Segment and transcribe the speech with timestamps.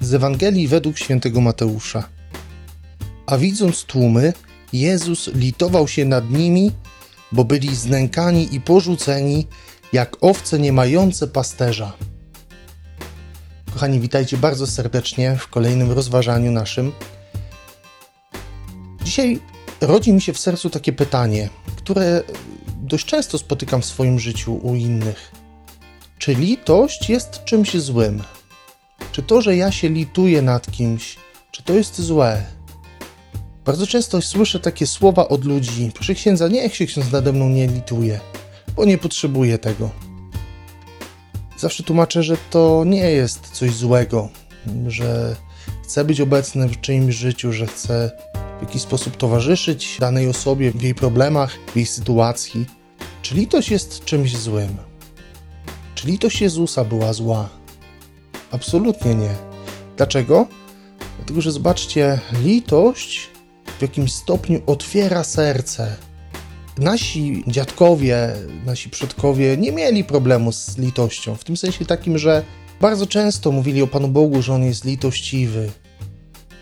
[0.00, 2.08] Z Ewangelii według świętego Mateusza.
[3.26, 4.32] A widząc tłumy,
[4.72, 6.72] Jezus litował się nad nimi,
[7.32, 9.46] bo byli znękani i porzuceni,
[9.92, 11.92] jak owce nie mające pasterza.
[13.74, 16.92] Kochani, witajcie bardzo serdecznie w kolejnym rozważaniu naszym.
[19.04, 19.40] Dzisiaj
[19.80, 22.22] rodzi mi się w sercu takie pytanie, które
[22.82, 25.32] dość często spotykam w swoim życiu u innych.
[26.18, 28.22] Czy litość jest czymś złym?
[29.18, 31.16] Czy to, że ja się lituję nad kimś,
[31.50, 32.42] czy to jest złe?
[33.64, 37.66] Bardzo często słyszę takie słowa od ludzi: Proszę księdza, niech się ksiądz nade mną nie
[37.66, 38.20] lituje,
[38.76, 39.90] bo nie potrzebuję tego.
[41.56, 44.28] Zawsze tłumaczę, że to nie jest coś złego,
[44.86, 45.36] że
[45.84, 48.10] chcę być obecny w czyimś życiu, że chcę
[48.58, 52.66] w jakiś sposób towarzyszyć danej osobie w jej problemach, w jej sytuacji.
[53.22, 54.76] Czy litość jest czymś złym?
[55.94, 57.57] Czy litość Jezusa była zła?
[58.50, 59.34] Absolutnie nie.
[59.96, 60.46] Dlaczego?
[61.16, 63.30] Dlatego, że zobaczcie, litość
[63.78, 65.96] w jakimś stopniu otwiera serce.
[66.78, 68.32] Nasi dziadkowie,
[68.66, 72.42] nasi przodkowie nie mieli problemu z litością, w tym sensie takim, że
[72.80, 75.70] bardzo często mówili o Panu Bogu, że On jest litościwy.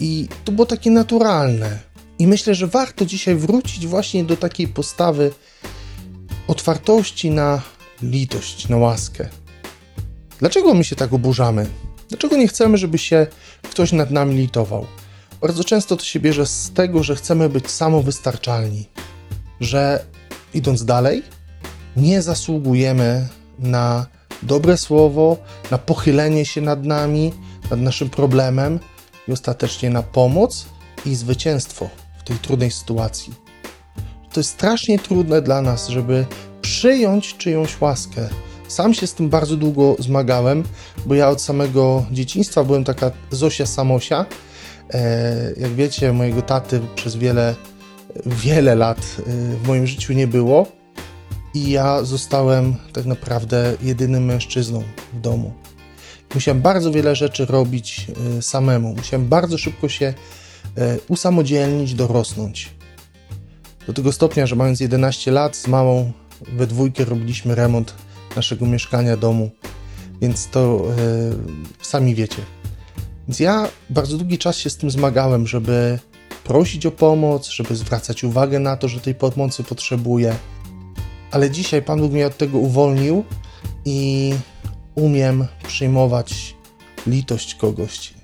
[0.00, 1.78] I to było takie naturalne.
[2.18, 5.32] I myślę, że warto dzisiaj wrócić właśnie do takiej postawy
[6.48, 7.62] otwartości na
[8.02, 9.28] litość, na łaskę.
[10.38, 11.66] Dlaczego my się tak oburzamy?
[12.08, 13.26] Dlaczego nie chcemy, żeby się
[13.62, 14.86] ktoś nad nami litował?
[15.40, 18.88] Bardzo często to się bierze z tego, że chcemy być samowystarczalni,
[19.60, 20.04] że
[20.54, 21.22] idąc dalej,
[21.96, 23.28] nie zasługujemy
[23.58, 24.06] na
[24.42, 25.36] dobre słowo,
[25.70, 27.32] na pochylenie się nad nami,
[27.70, 28.80] nad naszym problemem
[29.28, 30.66] i ostatecznie na pomoc
[31.06, 33.34] i zwycięstwo w tej trudnej sytuacji.
[34.32, 36.26] To jest strasznie trudne dla nas, żeby
[36.62, 38.28] przyjąć czyjąś łaskę.
[38.68, 40.64] Sam się z tym bardzo długo zmagałem,
[41.06, 44.26] bo ja od samego dzieciństwa byłem taka Zosia Samosia.
[44.90, 47.54] E, jak wiecie, mojego taty przez wiele,
[48.26, 49.22] wiele lat e,
[49.56, 50.66] w moim życiu nie było
[51.54, 54.82] i ja zostałem tak naprawdę jedynym mężczyzną
[55.12, 55.52] w domu.
[56.34, 58.06] Musiałem bardzo wiele rzeczy robić
[58.38, 58.94] e, samemu.
[58.94, 60.14] Musiałem bardzo szybko się
[61.08, 62.70] usamodzielnić, dorosnąć.
[63.86, 66.12] Do tego stopnia, że mając 11 lat z mamą
[66.56, 67.94] we dwójkę robiliśmy remont
[68.38, 69.50] naszego mieszkania, domu,
[70.20, 72.42] więc to e, sami wiecie.
[73.28, 75.98] Więc ja bardzo długi czas się z tym zmagałem, żeby
[76.44, 80.34] prosić o pomoc, żeby zwracać uwagę na to, że tej pomocy potrzebuję.
[81.30, 83.24] Ale dzisiaj Pan Bóg mnie od tego uwolnił
[83.84, 84.34] i
[84.94, 86.54] umiem przyjmować
[87.06, 88.14] litość kogoś.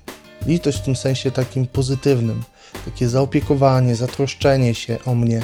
[0.45, 2.43] Litość w tym sensie takim pozytywnym,
[2.85, 5.41] takie zaopiekowanie, zatroszczenie się o mnie.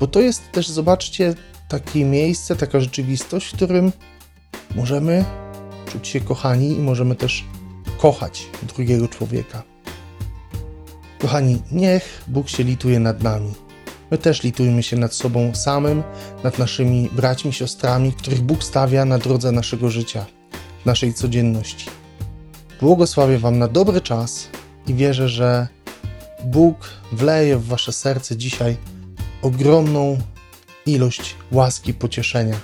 [0.00, 1.34] Bo to jest też, zobaczcie,
[1.68, 3.92] takie miejsce, taka rzeczywistość, w którym
[4.74, 5.24] możemy
[5.92, 7.44] czuć się kochani i możemy też
[7.98, 9.62] kochać drugiego człowieka.
[11.18, 13.54] Kochani, niech Bóg się lituje nad nami.
[14.10, 16.02] My też litujmy się nad sobą samym,
[16.44, 20.26] nad naszymi braćmi, siostrami, których Bóg stawia na drodze naszego życia,
[20.84, 21.90] naszej codzienności.
[22.80, 24.48] Błogosławię Wam na dobry czas
[24.86, 25.68] i wierzę, że
[26.44, 28.76] Bóg wleje w Wasze serce dzisiaj
[29.42, 30.18] ogromną
[30.86, 32.56] ilość łaski, pocieszenia.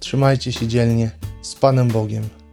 [0.00, 1.10] Trzymajcie się dzielnie
[1.42, 2.43] z Panem Bogiem.